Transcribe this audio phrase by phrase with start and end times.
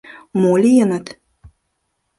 [0.41, 1.05] —Мо лийыныт?